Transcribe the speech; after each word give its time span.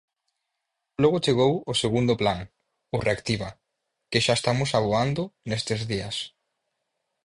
Logo 1.03 1.23
chegou 1.25 1.53
o 1.71 1.73
segundo 1.83 2.13
plan, 2.21 2.39
o 2.95 2.97
Reactiva, 3.05 3.49
"que 4.11 4.23
xa 4.25 4.33
estamos 4.39 4.69
aboando 4.79 5.21
nestes 5.49 5.81
días". 5.91 6.17